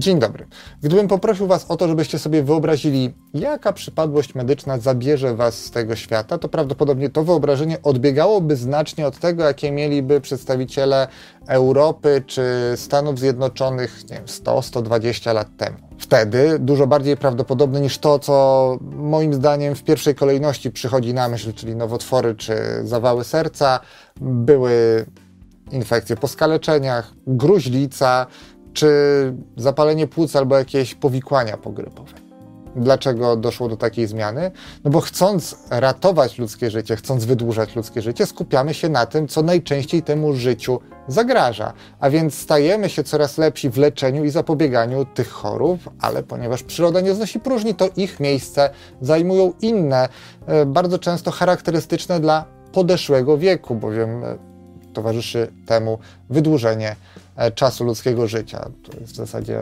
Dzień 0.00 0.18
dobry. 0.18 0.46
Gdybym 0.82 1.08
poprosił 1.08 1.46
Was 1.46 1.66
o 1.68 1.76
to, 1.76 1.88
żebyście 1.88 2.18
sobie 2.18 2.42
wyobrazili, 2.42 3.14
jaka 3.34 3.72
przypadłość 3.72 4.34
medyczna 4.34 4.78
zabierze 4.78 5.36
Was 5.36 5.64
z 5.64 5.70
tego 5.70 5.96
świata, 5.96 6.38
to 6.38 6.48
prawdopodobnie 6.48 7.10
to 7.10 7.24
wyobrażenie 7.24 7.82
odbiegałoby 7.82 8.56
znacznie 8.56 9.06
od 9.06 9.18
tego, 9.18 9.44
jakie 9.44 9.72
mieliby 9.72 10.20
przedstawiciele 10.20 11.08
Europy 11.48 12.22
czy 12.26 12.42
Stanów 12.76 13.18
Zjednoczonych, 13.18 14.10
nie 14.10 14.16
wiem, 14.16 14.24
100-120 14.24 15.34
lat 15.34 15.48
temu. 15.56 15.76
Wtedy 15.98 16.58
dużo 16.58 16.86
bardziej 16.86 17.16
prawdopodobne 17.16 17.80
niż 17.80 17.98
to, 17.98 18.18
co 18.18 18.78
moim 18.96 19.34
zdaniem 19.34 19.74
w 19.74 19.84
pierwszej 19.84 20.14
kolejności 20.14 20.70
przychodzi 20.70 21.14
na 21.14 21.28
myśl, 21.28 21.52
czyli 21.52 21.76
nowotwory 21.76 22.34
czy 22.34 22.56
zawały 22.82 23.24
serca, 23.24 23.80
były 24.20 25.06
infekcje 25.70 26.16
po 26.16 26.28
skaleczeniach, 26.28 27.12
gruźlica, 27.26 28.26
czy 28.72 28.88
zapalenie 29.56 30.06
płuc 30.06 30.36
albo 30.36 30.58
jakieś 30.58 30.94
powikłania 30.94 31.56
pogrypowe. 31.56 32.30
Dlaczego 32.76 33.36
doszło 33.36 33.68
do 33.68 33.76
takiej 33.76 34.06
zmiany? 34.06 34.50
No 34.84 34.90
bo 34.90 35.00
chcąc 35.00 35.56
ratować 35.70 36.38
ludzkie 36.38 36.70
życie, 36.70 36.96
chcąc 36.96 37.24
wydłużać 37.24 37.76
ludzkie 37.76 38.02
życie, 38.02 38.26
skupiamy 38.26 38.74
się 38.74 38.88
na 38.88 39.06
tym, 39.06 39.28
co 39.28 39.42
najczęściej 39.42 40.02
temu 40.02 40.34
życiu 40.34 40.80
zagraża. 41.08 41.72
A 42.00 42.10
więc 42.10 42.34
stajemy 42.34 42.88
się 42.88 43.04
coraz 43.04 43.38
lepsi 43.38 43.70
w 43.70 43.76
leczeniu 43.76 44.24
i 44.24 44.30
zapobieganiu 44.30 45.04
tych 45.04 45.30
chorób, 45.30 45.80
ale 46.00 46.22
ponieważ 46.22 46.62
przyroda 46.62 47.00
nie 47.00 47.14
znosi 47.14 47.40
próżni, 47.40 47.74
to 47.74 47.88
ich 47.96 48.20
miejsce 48.20 48.70
zajmują 49.00 49.52
inne, 49.60 50.08
e, 50.46 50.66
bardzo 50.66 50.98
często 50.98 51.30
charakterystyczne 51.30 52.20
dla 52.20 52.44
podeszłego 52.72 53.38
wieku, 53.38 53.74
bowiem 53.74 54.24
e, 54.24 54.50
towarzyszy 54.92 55.52
temu 55.66 55.98
wydłużenie 56.30 56.96
e, 57.36 57.50
czasu 57.50 57.84
ludzkiego 57.84 58.28
życia. 58.28 58.70
To 58.82 59.00
jest 59.00 59.12
w 59.12 59.16
zasadzie, 59.16 59.60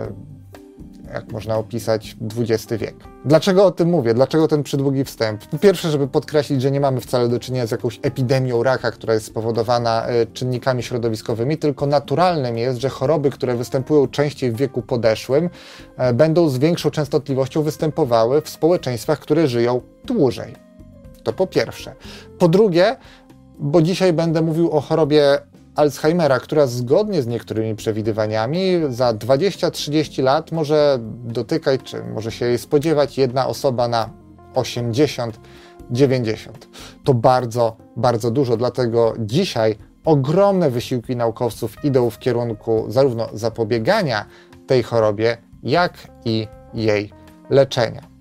jak 1.12 1.32
można 1.32 1.56
opisać, 1.56 2.16
XX 2.38 2.72
wiek. 2.82 2.94
Dlaczego 3.24 3.64
o 3.64 3.70
tym 3.70 3.88
mówię? 3.88 4.14
Dlaczego 4.14 4.48
ten 4.48 4.62
przydługi 4.62 5.04
wstęp? 5.04 5.46
Po 5.46 5.58
pierwsze, 5.58 5.90
żeby 5.90 6.08
podkreślić, 6.08 6.62
że 6.62 6.70
nie 6.70 6.80
mamy 6.80 7.00
wcale 7.00 7.28
do 7.28 7.40
czynienia 7.40 7.66
z 7.66 7.70
jakąś 7.70 8.00
epidemią 8.02 8.62
raka, 8.62 8.90
która 8.90 9.14
jest 9.14 9.26
spowodowana 9.26 10.06
e, 10.06 10.26
czynnikami 10.26 10.82
środowiskowymi, 10.82 11.58
tylko 11.58 11.86
naturalnym 11.86 12.58
jest, 12.58 12.80
że 12.80 12.88
choroby, 12.88 13.30
które 13.30 13.56
występują 13.56 14.08
częściej 14.08 14.52
w 14.52 14.56
wieku 14.56 14.82
podeszłym, 14.82 15.50
e, 15.96 16.12
będą 16.12 16.48
z 16.48 16.58
większą 16.58 16.90
częstotliwością 16.90 17.62
występowały 17.62 18.42
w 18.42 18.48
społeczeństwach, 18.48 19.18
które 19.18 19.48
żyją 19.48 19.80
dłużej. 20.04 20.54
To 21.22 21.32
po 21.32 21.46
pierwsze. 21.46 21.94
Po 22.38 22.48
drugie, 22.48 22.96
bo 23.58 23.82
dzisiaj 23.82 24.12
będę 24.12 24.42
mówił 24.42 24.70
o 24.70 24.80
chorobie 24.80 25.38
Alzheimera, 25.74 26.40
która 26.40 26.66
zgodnie 26.66 27.22
z 27.22 27.26
niektórymi 27.26 27.76
przewidywaniami 27.76 28.62
za 28.88 29.14
20-30 29.14 30.22
lat 30.22 30.52
może 30.52 30.98
dotykać, 31.24 31.80
czy 31.84 32.04
może 32.04 32.30
się 32.32 32.46
jej 32.46 32.58
spodziewać 32.58 33.18
jedna 33.18 33.46
osoba 33.46 33.88
na 33.88 34.10
80, 34.54 35.40
90. 35.90 36.68
To 37.04 37.14
bardzo, 37.14 37.76
bardzo 37.96 38.30
dużo, 38.30 38.56
dlatego 38.56 39.14
dzisiaj 39.18 39.76
ogromne 40.04 40.70
wysiłki 40.70 41.16
naukowców 41.16 41.84
idą 41.84 42.10
w 42.10 42.18
kierunku 42.18 42.84
zarówno 42.88 43.28
zapobiegania 43.32 44.26
tej 44.66 44.82
chorobie, 44.82 45.36
jak 45.62 45.92
i 46.24 46.48
jej 46.74 47.12
leczenia. 47.50 48.17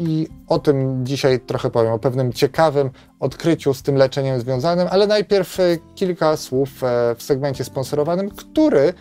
I 0.00 0.28
o 0.48 0.58
tym 0.58 1.06
dzisiaj 1.06 1.40
trochę 1.40 1.70
powiem, 1.70 1.92
o 1.92 1.98
pewnym 1.98 2.32
ciekawym 2.32 2.90
odkryciu 3.20 3.74
z 3.74 3.82
tym 3.82 3.96
leczeniem 3.96 4.40
związanym, 4.40 4.88
ale 4.90 5.06
najpierw 5.06 5.60
e, 5.60 5.62
kilka 5.94 6.36
słów 6.36 6.84
e, 6.84 7.14
w 7.14 7.22
segmencie 7.22 7.64
sponsorowanym, 7.64 8.30
który 8.30 8.94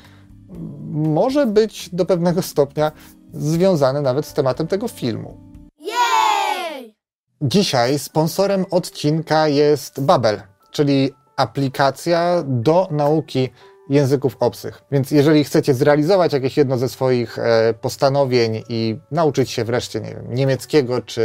może 0.92 1.46
być 1.46 1.90
do 1.90 2.06
pewnego 2.06 2.42
stopnia 2.42 2.92
związany 3.34 4.02
nawet 4.02 4.26
z 4.26 4.34
tematem 4.34 4.68
tego 4.68 4.88
filmu. 4.88 5.38
Jej! 5.80 6.96
Dzisiaj 7.42 8.00
sponsorem 8.00 8.66
odcinka 8.72 9.48
jest 9.48 10.02
Babel, 10.02 10.42
czyli 10.72 11.12
aplikacja 11.36 12.44
do 12.46 12.88
nauki 12.92 13.50
języków 13.90 14.38
obcych. 14.40 14.82
Więc 14.92 15.12
jeżeli 15.12 15.44
chcecie 15.44 15.74
zrealizować 15.74 16.34
jakieś 16.34 16.58
jedno 16.58 16.78
ze 16.78 16.90
swoich 16.90 17.40
e, 17.40 17.74
postanowień 17.82 18.64
i 18.70 19.00
nauczyć 19.12 19.52
się 19.52 19.64
wreszcie, 19.64 20.02
nie 20.02 20.10
wiem, 20.10 20.26
niemieckiego 20.30 21.02
czy 21.02 21.22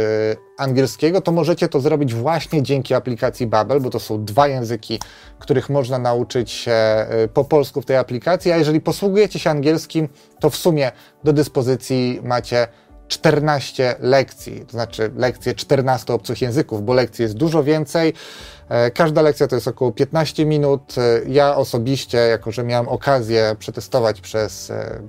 angielskiego, 0.57 1.21
to 1.21 1.31
możecie 1.31 1.67
to 1.67 1.79
zrobić 1.79 2.13
właśnie 2.13 2.63
dzięki 2.63 2.93
aplikacji 2.93 3.47
Babel, 3.47 3.81
bo 3.81 3.89
to 3.89 3.99
są 3.99 4.25
dwa 4.25 4.47
języki, 4.47 4.99
których 5.39 5.69
można 5.69 5.99
nauczyć 5.99 6.51
się 6.51 6.71
e, 6.71 7.27
po 7.33 7.43
polsku 7.43 7.81
w 7.81 7.85
tej 7.85 7.97
aplikacji, 7.97 8.51
a 8.51 8.57
jeżeli 8.57 8.81
posługujecie 8.81 9.39
się 9.39 9.49
angielskim, 9.49 10.09
to 10.39 10.49
w 10.49 10.55
sumie 10.55 10.91
do 11.23 11.33
dyspozycji 11.33 12.19
macie 12.23 12.67
14 13.11 13.95
lekcji, 13.99 14.65
to 14.65 14.71
znaczy 14.71 15.11
lekcje 15.15 15.55
14 15.55 16.13
obcych 16.13 16.41
języków, 16.41 16.85
bo 16.85 16.93
lekcji 16.93 17.23
jest 17.23 17.35
dużo 17.35 17.63
więcej. 17.63 18.13
E, 18.69 18.91
każda 18.91 19.21
lekcja 19.21 19.47
to 19.47 19.55
jest 19.55 19.67
około 19.67 19.91
15 19.91 20.45
minut. 20.45 20.95
E, 20.97 21.21
ja 21.27 21.55
osobiście, 21.55 22.17
jako 22.17 22.51
że 22.51 22.63
miałem 22.63 22.87
okazję 22.87 23.55
przetestować 23.59 24.21
przez 24.21 24.69
e, 24.69 25.01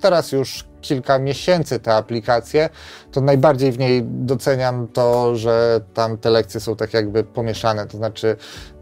teraz 0.00 0.32
już 0.32 0.68
kilka 0.80 1.18
miesięcy 1.18 1.80
tę 1.80 1.94
aplikację, 1.94 2.68
to 3.12 3.20
najbardziej 3.20 3.72
w 3.72 3.78
niej 3.78 4.02
doceniam 4.04 4.88
to, 4.88 5.36
że 5.36 5.80
tam 5.94 6.18
te 6.18 6.30
lekcje 6.30 6.60
są 6.60 6.76
tak 6.76 6.94
jakby 6.94 7.24
pomieszane. 7.24 7.86
To 7.86 7.96
znaczy, 7.96 8.36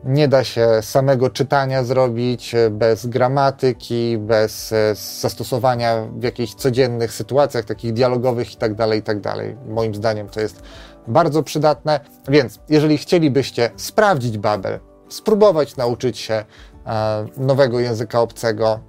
nie 0.05 0.29
da 0.29 0.45
się 0.45 0.69
samego 0.81 1.31
czytania 1.31 1.85
zrobić 1.85 2.55
bez 2.71 3.07
gramatyki, 3.07 4.19
bez 4.19 4.75
zastosowania 5.21 6.07
w 6.19 6.23
jakichś 6.23 6.55
codziennych 6.55 7.13
sytuacjach, 7.13 7.65
takich 7.65 7.93
dialogowych 7.93 8.53
itd., 8.53 8.77
tak 8.77 8.95
itd. 8.95 9.21
Tak 9.21 9.37
Moim 9.69 9.95
zdaniem 9.95 10.29
to 10.29 10.41
jest 10.41 10.63
bardzo 11.09 11.43
przydatne. 11.43 12.01
Więc 12.29 12.61
jeżeli 12.69 12.99
chcielibyście 12.99 13.71
sprawdzić 13.77 14.39
Babel, 14.39 14.79
spróbować 15.09 15.77
nauczyć 15.77 16.19
się 16.19 16.45
e, 16.87 17.27
nowego 17.37 17.81
języka 17.81 18.21
obcego 18.21 18.81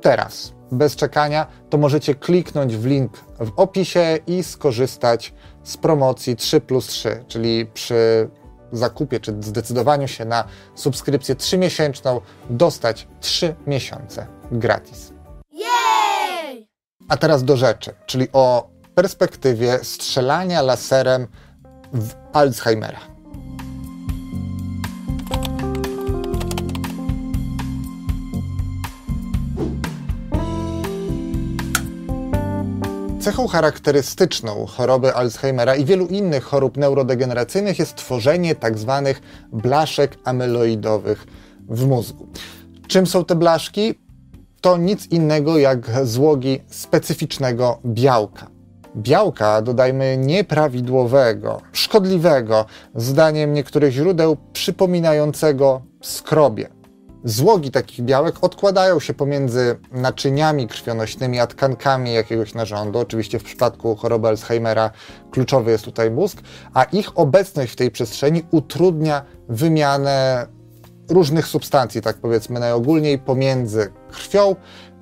teraz, 0.00 0.55
bez 0.72 0.96
czekania, 0.96 1.46
to 1.70 1.78
możecie 1.78 2.14
kliknąć 2.14 2.76
w 2.76 2.86
link 2.86 3.12
w 3.40 3.52
opisie 3.56 4.18
i 4.26 4.42
skorzystać 4.42 5.34
z 5.62 5.76
promocji 5.76 6.36
3 6.36 6.60
plus 6.60 6.86
3, 6.86 7.24
czyli 7.28 7.66
przy 7.66 8.30
zakupie 8.72 9.20
czy 9.20 9.36
zdecydowaniu 9.40 10.08
się 10.08 10.24
na 10.24 10.44
subskrypcję 10.74 11.34
3-miesięczną 11.34 12.20
dostać 12.50 13.08
3 13.20 13.54
miesiące 13.66 14.26
gratis. 14.52 15.12
Jej! 15.52 16.68
A 17.08 17.16
teraz 17.16 17.44
do 17.44 17.56
rzeczy, 17.56 17.94
czyli 18.06 18.28
o 18.32 18.70
perspektywie 18.94 19.78
strzelania 19.82 20.62
laserem 20.62 21.26
w 21.92 22.14
Alzheimera. 22.32 23.15
Cechą 33.26 33.46
charakterystyczną 33.46 34.66
choroby 34.66 35.14
Alzheimera 35.14 35.76
i 35.76 35.84
wielu 35.84 36.06
innych 36.06 36.44
chorób 36.44 36.76
neurodegeneracyjnych 36.76 37.78
jest 37.78 37.94
tworzenie 37.94 38.56
tzw. 38.56 39.02
Tak 39.04 39.20
blaszek 39.52 40.18
amyloidowych 40.24 41.26
w 41.68 41.86
mózgu. 41.86 42.26
Czym 42.88 43.06
są 43.06 43.24
te 43.24 43.34
blaszki? 43.34 43.94
To 44.60 44.76
nic 44.76 45.06
innego 45.06 45.58
jak 45.58 46.06
złogi 46.06 46.60
specyficznego 46.70 47.80
białka 47.86 48.46
białka, 48.96 49.62
dodajmy 49.62 50.16
nieprawidłowego, 50.16 51.60
szkodliwego, 51.72 52.64
zdaniem 52.94 53.52
niektórych 53.52 53.92
źródeł 53.92 54.36
przypominającego 54.52 55.82
skrobie. 56.02 56.68
Złogi 57.26 57.70
takich 57.70 58.04
białek 58.04 58.44
odkładają 58.44 59.00
się 59.00 59.14
pomiędzy 59.14 59.78
naczyniami 59.92 60.68
krwionośnymi 60.68 61.40
a 61.40 61.46
tkankami 61.46 62.14
jakiegoś 62.14 62.54
narządu. 62.54 62.98
Oczywiście 62.98 63.38
w 63.38 63.44
przypadku 63.44 63.96
choroby 63.96 64.28
Alzheimera 64.28 64.90
kluczowy 65.30 65.70
jest 65.70 65.84
tutaj 65.84 66.10
mózg, 66.10 66.38
a 66.74 66.84
ich 66.84 67.18
obecność 67.18 67.72
w 67.72 67.76
tej 67.76 67.90
przestrzeni 67.90 68.42
utrudnia 68.50 69.24
wymianę 69.48 70.46
różnych 71.08 71.46
substancji, 71.46 72.02
tak 72.02 72.16
powiedzmy 72.16 72.60
najogólniej, 72.60 73.18
pomiędzy 73.18 73.92
krwią 74.10 74.56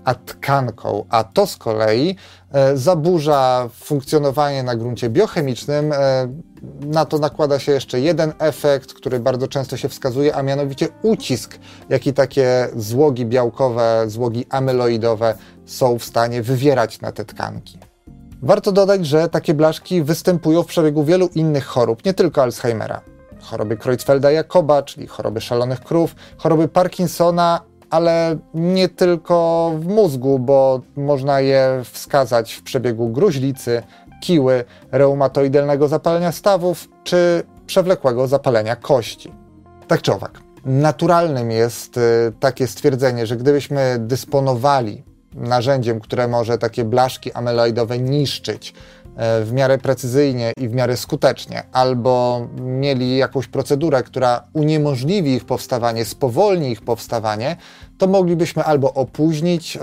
a 0.04 0.14
tkanką, 0.14 1.04
a 1.08 1.24
to 1.24 1.46
z 1.46 1.56
kolei 1.56 2.16
e, 2.52 2.76
zaburza 2.76 3.68
funkcjonowanie 3.74 4.62
na 4.62 4.76
gruncie 4.76 5.10
biochemicznym. 5.10 5.92
E, 5.92 6.28
na 6.80 7.04
to 7.04 7.18
nakłada 7.18 7.58
się 7.58 7.72
jeszcze 7.72 8.00
jeden 8.00 8.32
efekt, 8.38 8.92
który 8.92 9.20
bardzo 9.20 9.48
często 9.48 9.76
się 9.76 9.88
wskazuje, 9.88 10.36
a 10.36 10.42
mianowicie 10.42 10.88
ucisk, 11.02 11.58
jaki 11.88 12.12
takie 12.12 12.68
złogi 12.76 13.26
białkowe, 13.26 14.04
złogi 14.06 14.46
amyloidowe 14.50 15.34
są 15.66 15.98
w 15.98 16.04
stanie 16.04 16.42
wywierać 16.42 17.00
na 17.00 17.12
te 17.12 17.24
tkanki. 17.24 17.78
Warto 18.42 18.72
dodać, 18.72 19.06
że 19.06 19.28
takie 19.28 19.54
blaszki 19.54 20.02
występują 20.02 20.62
w 20.62 20.66
przebiegu 20.66 21.04
wielu 21.04 21.28
innych 21.34 21.64
chorób, 21.64 22.04
nie 22.04 22.14
tylko 22.14 22.42
Alzheimera. 22.42 23.00
Choroby 23.40 23.76
Creutzfelda-Jakoba, 23.76 24.84
czyli 24.84 25.06
choroby 25.06 25.40
szalonych 25.40 25.80
krów, 25.80 26.14
choroby 26.36 26.68
Parkinsona, 26.68 27.60
ale 27.94 28.36
nie 28.54 28.88
tylko 28.88 29.72
w 29.78 29.86
mózgu, 29.86 30.38
bo 30.38 30.80
można 30.96 31.40
je 31.40 31.82
wskazać 31.92 32.52
w 32.52 32.62
przebiegu 32.62 33.08
gruźlicy, 33.08 33.82
kiły, 34.20 34.64
reumatoidalnego 34.92 35.88
zapalenia 35.88 36.32
stawów 36.32 36.88
czy 37.04 37.42
przewlekłego 37.66 38.26
zapalenia 38.26 38.76
kości. 38.76 39.32
Tak 39.86 40.02
czy 40.02 40.12
owak, 40.12 40.40
naturalnym 40.64 41.50
jest 41.50 41.96
y, 41.96 42.00
takie 42.40 42.66
stwierdzenie, 42.66 43.26
że 43.26 43.36
gdybyśmy 43.36 43.96
dysponowali 43.98 45.02
narzędziem, 45.34 46.00
które 46.00 46.28
może 46.28 46.58
takie 46.58 46.84
blaszki 46.84 47.32
amyloidowe 47.32 47.98
niszczyć 47.98 48.74
w 49.16 49.50
miarę 49.52 49.78
precyzyjnie 49.78 50.52
i 50.56 50.68
w 50.68 50.74
miarę 50.74 50.96
skutecznie, 50.96 51.62
albo 51.72 52.46
mieli 52.60 53.16
jakąś 53.16 53.46
procedurę, 53.46 54.02
która 54.02 54.44
uniemożliwi 54.52 55.34
ich 55.34 55.44
powstawanie, 55.44 56.04
spowolni 56.04 56.70
ich 56.70 56.82
powstawanie, 56.82 57.56
to 57.98 58.06
moglibyśmy 58.06 58.64
albo 58.64 58.94
opóźnić 58.94 59.76
e, 59.76 59.80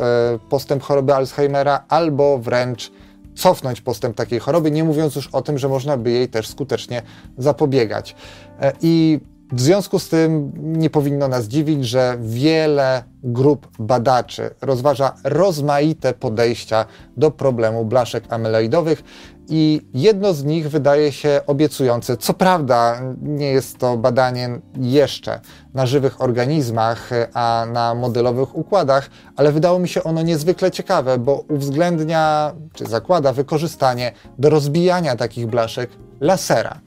postęp 0.50 0.83
choroby 0.83 1.16
Alzheimera, 1.16 1.83
albo 1.89 2.38
wręcz 2.38 2.92
cofnąć 3.36 3.81
postęp 3.81 4.16
takiej 4.16 4.39
choroby, 4.39 4.72
nie 4.72 4.83
mówiąc 4.83 5.16
już 5.16 5.28
o 5.28 5.42
tym, 5.42 5.57
że 5.57 5.69
można 5.69 5.98
by 5.98 6.12
jej 6.12 6.30
też 6.30 6.48
skutecznie 6.48 7.01
zapobiegać. 7.38 8.16
E, 8.62 8.74
I 8.81 9.19
w 9.51 9.62
związku 9.62 10.00
z 10.00 10.09
tym 10.09 10.51
nie 10.56 10.89
powinno 10.89 11.27
nas 11.27 11.48
dziwić, 11.48 11.86
że 11.86 12.18
wiele 12.21 13.03
grup 13.24 13.68
badaczy 13.80 14.50
rozważa 14.62 15.13
rozmaite 15.24 16.13
podejścia 16.13 16.86
do 17.18 17.31
problemu 17.31 17.86
blaszek 17.86 18.24
amyloidowych 18.33 19.03
i 19.50 19.81
jedno 19.94 20.33
z 20.33 20.44
nich 20.44 20.69
wydaje 20.69 21.12
się 21.12 21.42
obiecujące. 21.48 22.18
Co 22.18 22.33
prawda 22.33 23.01
nie 23.21 23.51
jest 23.51 23.77
to 23.77 23.98
badanie 23.98 24.59
jeszcze 24.80 25.39
na 25.74 25.86
żywych 25.86 26.21
organizmach, 26.21 27.09
a 27.33 27.65
na 27.74 27.95
modelowych 27.95 28.56
układach, 28.56 29.09
ale 29.36 29.51
wydało 29.51 29.80
mi 29.80 29.89
się 29.89 30.04
ono 30.04 30.21
niezwykle 30.21 30.71
ciekawe, 30.71 31.18
bo 31.18 31.44
uwzględnia 31.50 32.54
czy 32.74 32.86
zakłada 32.86 33.33
wykorzystanie 33.33 34.12
do 34.38 34.50
rozbijania 34.50 35.15
takich 35.15 35.47
blaszek 35.47 35.89
lasera. 36.21 36.80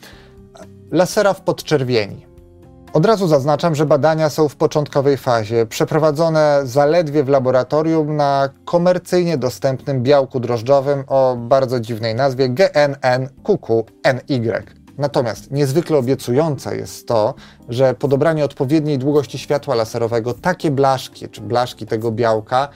Lasera 0.90 1.32
w 1.32 1.40
podczerwieni. 1.40 2.33
Od 2.94 3.06
razu 3.06 3.28
zaznaczam, 3.28 3.74
że 3.74 3.86
badania 3.86 4.30
są 4.30 4.48
w 4.48 4.56
początkowej 4.56 5.16
fazie, 5.16 5.66
przeprowadzone 5.66 6.60
zaledwie 6.64 7.24
w 7.24 7.28
laboratorium 7.28 8.16
na 8.16 8.48
komercyjnie 8.64 9.38
dostępnym 9.38 10.02
białku 10.02 10.40
drożdżowym 10.40 11.04
o 11.06 11.36
bardzo 11.36 11.80
dziwnej 11.80 12.14
nazwie 12.14 12.48
GNN 12.48 13.28
QQNY. 13.42 14.62
Natomiast 14.98 15.50
niezwykle 15.50 15.98
obiecujące 15.98 16.76
jest 16.76 17.08
to, 17.08 17.34
że 17.68 17.94
po 17.94 18.08
dobraniu 18.08 18.44
odpowiedniej 18.44 18.98
długości 18.98 19.38
światła 19.38 19.74
laserowego 19.74 20.34
takie 20.34 20.70
blaszki, 20.70 21.28
czy 21.28 21.40
blaszki 21.40 21.86
tego 21.86 22.10
białka 22.10 22.68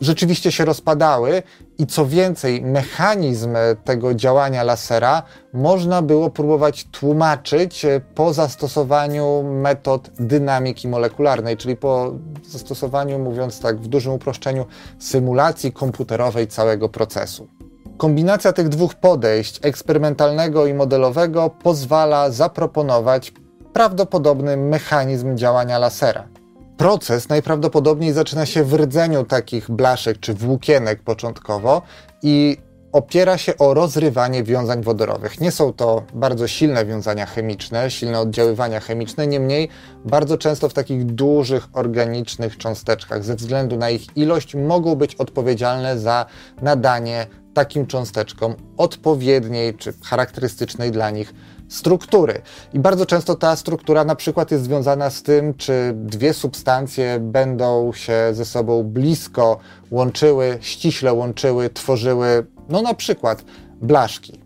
rzeczywiście 0.00 0.52
się 0.52 0.64
rozpadały 0.64 1.42
i 1.78 1.86
co 1.86 2.06
więcej, 2.06 2.62
mechanizm 2.62 3.56
tego 3.84 4.14
działania 4.14 4.62
lasera 4.62 5.22
można 5.52 6.02
było 6.02 6.30
próbować 6.30 6.84
tłumaczyć 6.84 7.86
po 8.14 8.32
zastosowaniu 8.32 9.42
metod 9.42 10.10
dynamiki 10.20 10.88
molekularnej, 10.88 11.56
czyli 11.56 11.76
po 11.76 12.12
zastosowaniu, 12.44 13.18
mówiąc 13.18 13.60
tak 13.60 13.80
w 13.80 13.86
dużym 13.86 14.12
uproszczeniu, 14.12 14.66
symulacji 14.98 15.72
komputerowej 15.72 16.46
całego 16.46 16.88
procesu. 16.88 17.48
Kombinacja 17.96 18.52
tych 18.52 18.68
dwóch 18.68 18.94
podejść, 18.94 19.60
eksperymentalnego 19.62 20.66
i 20.66 20.74
modelowego, 20.74 21.50
pozwala 21.50 22.30
zaproponować 22.30 23.32
prawdopodobny 23.72 24.56
mechanizm 24.56 25.36
działania 25.36 25.78
lasera. 25.78 26.28
Proces 26.76 27.28
najprawdopodobniej 27.28 28.12
zaczyna 28.12 28.46
się 28.46 28.64
w 28.64 28.74
rdzeniu 28.74 29.24
takich 29.24 29.70
blaszek 29.70 30.20
czy 30.20 30.34
włókienek 30.34 31.02
początkowo 31.02 31.82
i 32.22 32.56
opiera 32.92 33.38
się 33.38 33.58
o 33.58 33.74
rozrywanie 33.74 34.42
wiązań 34.44 34.82
wodorowych. 34.82 35.40
Nie 35.40 35.50
są 35.50 35.72
to 35.72 36.02
bardzo 36.14 36.48
silne 36.48 36.84
wiązania 36.84 37.26
chemiczne, 37.26 37.90
silne 37.90 38.20
oddziaływania 38.20 38.80
chemiczne, 38.80 39.26
niemniej 39.26 39.68
bardzo 40.04 40.38
często 40.38 40.68
w 40.68 40.74
takich 40.74 41.04
dużych 41.04 41.68
organicznych 41.72 42.58
cząsteczkach, 42.58 43.24
ze 43.24 43.36
względu 43.36 43.76
na 43.76 43.90
ich 43.90 44.16
ilość, 44.16 44.54
mogą 44.54 44.94
być 44.94 45.14
odpowiedzialne 45.14 45.98
za 45.98 46.26
nadanie 46.62 47.26
takim 47.54 47.86
cząsteczkom 47.86 48.54
odpowiedniej 48.76 49.74
czy 49.74 49.92
charakterystycznej 50.04 50.90
dla 50.90 51.10
nich 51.10 51.34
struktury. 51.72 52.42
I 52.72 52.78
bardzo 52.78 53.06
często 53.06 53.34
ta 53.34 53.56
struktura 53.56 54.04
na 54.04 54.14
przykład 54.14 54.50
jest 54.50 54.64
związana 54.64 55.10
z 55.10 55.22
tym, 55.22 55.54
czy 55.54 55.92
dwie 55.94 56.34
substancje 56.34 57.18
będą 57.20 57.92
się 57.92 58.14
ze 58.32 58.44
sobą 58.44 58.82
blisko 58.82 59.58
łączyły, 59.90 60.58
ściśle 60.60 61.12
łączyły, 61.12 61.70
tworzyły, 61.70 62.46
no 62.68 62.82
na 62.82 62.94
przykład 62.94 63.44
blaszki. 63.82 64.40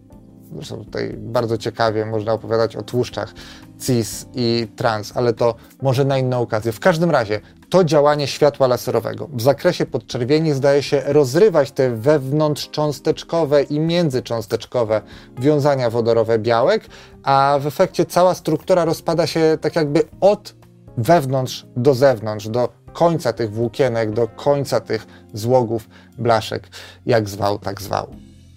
Zresztą 0.55 0.84
tutaj 0.84 1.14
bardzo 1.19 1.58
ciekawie 1.58 2.06
można 2.06 2.32
opowiadać 2.32 2.76
o 2.76 2.82
tłuszczach 2.82 3.34
cis 3.81 4.26
i 4.34 4.69
trans, 4.76 5.12
ale 5.17 5.32
to 5.32 5.55
może 5.82 6.05
na 6.05 6.19
inną 6.19 6.40
okazję. 6.40 6.73
W 6.73 6.81
każdym 6.81 7.11
razie 7.11 7.40
to 7.71 7.85
działanie 7.85 8.27
światła 8.27 8.67
laserowego 8.67 9.29
w 9.33 9.43
zakresie 9.43 9.87
podczerwieni 9.87 10.53
zdaje 10.53 10.83
się 10.83 11.03
rozrywać 11.07 11.71
te 11.71 11.91
wewnątrzcząsteczkowe 11.91 13.63
i 13.63 13.81
międzycząsteczkowe 13.81 15.01
wiązania 15.39 15.91
wodorowe 15.91 16.39
białek, 16.39 16.87
a 17.23 17.59
w 17.61 17.67
efekcie 17.67 18.05
cała 18.05 18.35
struktura 18.35 18.85
rozpada 18.85 19.27
się 19.27 19.59
tak 19.61 19.77
jakby 19.77 20.03
od 20.21 20.55
wewnątrz 20.99 21.67
do 21.77 21.95
zewnątrz, 21.95 22.49
do 22.49 22.69
końca 22.93 23.33
tych 23.33 23.51
włókienek, 23.51 24.12
do 24.12 24.29
końca 24.29 24.81
tych 24.81 25.07
złogów 25.35 25.89
blaszek, 26.19 26.69
jak 27.07 27.29
zwał, 27.29 27.59
tak 27.59 27.83
zwał. 27.83 28.07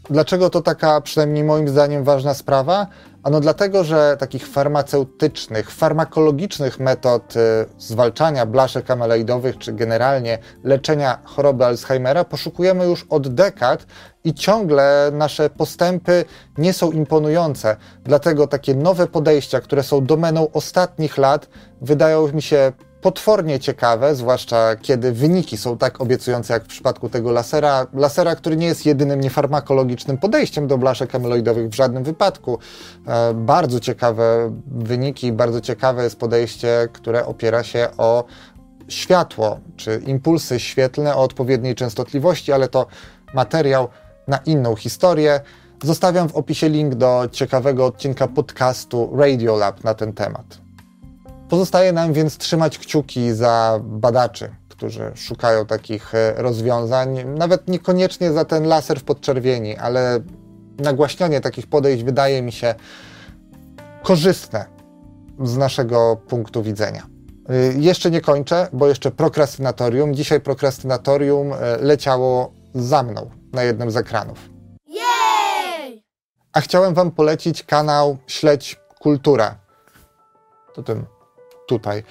Dlaczego 0.10 0.50
to 0.50 0.62
taka, 0.62 1.02
przynajmniej 1.02 1.44
moim 1.44 1.70
zdaniem, 1.70 2.04
ważna 2.04 2.34
sprawa? 2.34 2.88
Ano 3.24 3.40
dlatego, 3.40 3.84
że 3.84 4.18
takich 4.20 4.48
farmaceutycznych, 4.48 5.72
farmakologicznych 5.72 6.80
metod 6.80 7.36
y, 7.36 7.40
zwalczania 7.78 8.46
blaszek 8.46 8.92
amyloidowych, 8.92 9.58
czy 9.58 9.74
generalnie 9.74 10.38
leczenia 10.64 11.20
choroby 11.24 11.66
Alzheimera 11.66 12.24
poszukujemy 12.24 12.86
już 12.86 13.06
od 13.10 13.28
dekad 13.28 13.86
i 14.24 14.34
ciągle 14.34 15.12
nasze 15.14 15.50
postępy 15.50 16.26
nie 16.58 16.74
są 16.74 16.92
imponujące. 16.92 17.76
Dlatego 18.04 18.48
takie 18.48 18.76
nowe 18.76 19.08
podejścia, 19.08 19.62
które 19.62 19.84
są 19.84 20.06
domeną 20.06 20.48
ostatnich 20.54 21.18
lat, 21.18 21.50
wydają 21.82 22.32
mi 22.32 22.42
się 22.42 22.72
potwornie 23.02 23.60
ciekawe, 23.60 24.16
zwłaszcza 24.16 24.76
kiedy 24.76 25.12
wyniki 25.12 25.58
są 25.58 25.78
tak 25.78 26.02
obiecujące 26.02 26.54
jak 26.54 26.64
w 26.64 26.68
przypadku 26.68 27.10
tego 27.10 27.32
lasera. 27.32 27.88
Lasera, 27.94 28.36
który 28.36 28.58
nie 28.58 28.68
jest 28.68 28.86
jedynym 28.86 29.22
niefarmakologicznym 29.22 30.18
podejściem 30.18 30.68
do 30.68 30.78
blaszek 30.78 31.16
amyloidowych 31.16 31.70
w 31.70 31.76
żadnym 31.76 32.04
wypadku. 32.04 32.60
E, 33.08 33.34
bardzo 33.34 33.80
ciekawe 33.80 34.52
wyniki, 34.68 35.32
bardzo 35.32 35.62
ciekawe 35.62 36.04
jest 36.04 36.20
podejście, 36.20 36.88
które 36.94 37.26
opiera 37.26 37.64
się 37.64 37.88
o 37.98 38.24
światło, 38.88 39.60
czy 39.78 40.02
impulsy 40.08 40.60
świetlne 40.60 41.16
o 41.16 41.24
odpowiedniej 41.24 41.76
częstotliwości, 41.76 42.52
ale 42.52 42.68
to 42.68 42.86
materiał 43.34 43.88
na 44.28 44.38
inną 44.38 44.76
historię. 44.76 45.42
Zostawiam 45.84 46.30
w 46.30 46.36
opisie 46.36 46.70
link 46.70 46.96
do 46.96 47.28
ciekawego 47.32 47.86
odcinka 47.86 48.28
podcastu 48.28 49.12
Radiolab 49.18 49.84
na 49.84 49.94
ten 49.94 50.14
temat. 50.14 50.69
Pozostaje 51.50 51.94
nam 51.94 52.14
więc 52.14 52.38
trzymać 52.38 52.78
kciuki 52.78 53.34
za 53.34 53.80
badaczy, 53.84 54.56
którzy 54.70 55.12
szukają 55.16 55.66
takich 55.66 56.16
e, 56.16 56.34
rozwiązań, 56.38 57.24
nawet 57.38 57.68
niekoniecznie 57.68 58.32
za 58.32 58.46
ten 58.46 58.68
laser 58.68 59.00
w 59.00 59.04
podczerwieni, 59.04 59.78
ale 59.78 60.20
nagłaśnianie 60.78 61.42
takich 61.42 61.68
podejść 61.68 62.04
wydaje 62.04 62.42
mi 62.42 62.52
się 62.52 62.76
korzystne 64.04 64.66
z 65.44 65.58
naszego 65.58 66.18
punktu 66.28 66.64
widzenia. 66.64 67.08
E, 67.50 67.56
jeszcze 67.74 68.12
nie 68.12 68.22
kończę, 68.22 68.68
bo 68.74 68.88
jeszcze 68.88 69.12
prokrastynatorium. 69.12 70.16
Dzisiaj 70.16 70.42
prokrastynatorium 70.42 71.54
e, 71.54 71.78
leciało 71.78 72.54
za 72.76 73.04
mną 73.04 73.30
na 73.54 73.64
jednym 73.64 73.92
z 73.92 73.98
ekranów. 73.98 74.50
Jej! 74.88 76.04
A 76.54 76.62
chciałem 76.62 76.94
Wam 76.94 77.12
polecić 77.12 77.64
kanał 77.64 78.18
Śledź 78.28 78.80
Kultura. 79.00 79.56
To 80.74 80.84
ten 80.84 81.06
tutaj. 81.70 82.04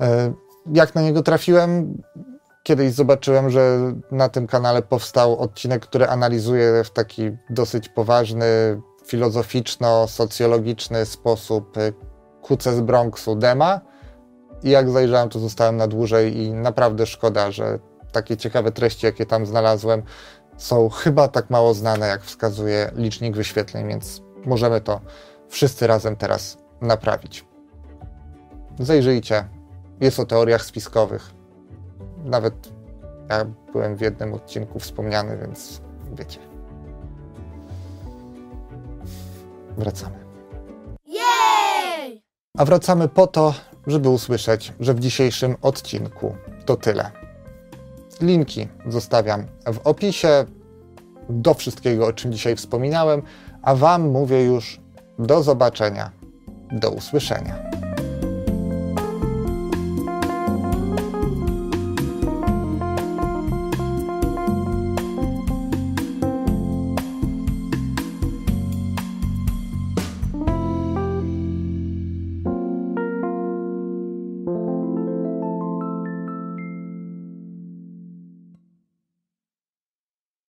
E, 0.00 0.32
jak 0.72 0.94
na 0.94 1.02
niego 1.02 1.22
trafiłem? 1.22 2.02
Kiedyś 2.62 2.92
zobaczyłem, 2.92 3.50
że 3.50 3.78
na 4.10 4.28
tym 4.28 4.46
kanale 4.46 4.82
powstał 4.82 5.38
odcinek, 5.38 5.86
który 5.86 6.06
analizuje 6.08 6.84
w 6.84 6.90
taki 6.90 7.30
dosyć 7.50 7.88
poważny, 7.88 8.80
filozoficzno-socjologiczny 9.06 11.04
sposób 11.04 11.78
e, 11.78 11.92
kuce 12.42 12.76
z 12.76 12.80
Bronxu 12.80 13.36
Dema. 13.36 13.80
I 14.62 14.70
jak 14.70 14.90
zajrzałem, 14.90 15.28
to 15.28 15.38
zostałem 15.38 15.76
na 15.76 15.86
dłużej 15.86 16.36
i 16.36 16.52
naprawdę 16.52 17.06
szkoda, 17.06 17.50
że 17.50 17.78
takie 18.12 18.36
ciekawe 18.36 18.72
treści, 18.72 19.06
jakie 19.06 19.26
tam 19.26 19.46
znalazłem, 19.46 20.02
są 20.56 20.88
chyba 20.88 21.28
tak 21.28 21.50
mało 21.50 21.74
znane, 21.74 22.08
jak 22.08 22.22
wskazuje 22.22 22.90
licznik 22.94 23.36
wyświetleń, 23.36 23.88
więc 23.88 24.22
możemy 24.46 24.80
to 24.80 25.00
wszyscy 25.48 25.86
razem 25.86 26.16
teraz 26.16 26.58
naprawić. 26.80 27.49
Zajrzyjcie. 28.80 29.44
Jest 30.00 30.20
o 30.20 30.26
teoriach 30.26 30.64
spiskowych. 30.64 31.30
Nawet 32.24 32.54
ja 33.30 33.44
byłem 33.72 33.96
w 33.96 34.00
jednym 34.00 34.34
odcinku 34.34 34.78
wspomniany, 34.78 35.36
więc 35.36 35.80
wiecie. 36.12 36.38
Wracamy. 39.78 40.16
Jej! 41.06 42.22
A 42.58 42.64
wracamy 42.64 43.08
po 43.08 43.26
to, 43.26 43.54
żeby 43.86 44.08
usłyszeć, 44.08 44.72
że 44.80 44.94
w 44.94 45.00
dzisiejszym 45.00 45.56
odcinku 45.62 46.34
to 46.66 46.76
tyle. 46.76 47.10
Linki 48.20 48.68
zostawiam 48.88 49.46
w 49.72 49.78
opisie 49.84 50.44
do 51.28 51.54
wszystkiego, 51.54 52.06
o 52.06 52.12
czym 52.12 52.32
dzisiaj 52.32 52.56
wspominałem, 52.56 53.22
a 53.62 53.74
Wam 53.74 54.08
mówię 54.08 54.44
już 54.44 54.80
do 55.18 55.42
zobaczenia, 55.42 56.10
do 56.72 56.90
usłyszenia. 56.90 57.69